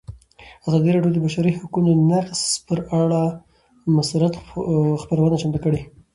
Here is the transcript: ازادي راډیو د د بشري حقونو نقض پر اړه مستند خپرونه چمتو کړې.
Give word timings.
ازادي 0.67 0.89
راډیو 0.91 1.13
د 1.13 1.17
د 1.21 1.23
بشري 1.25 1.51
حقونو 1.59 1.91
نقض 2.09 2.39
پر 2.67 2.79
اړه 2.99 3.21
مستند 3.95 4.33
خپرونه 5.01 5.35
چمتو 5.41 5.59
کړې. 5.65 5.81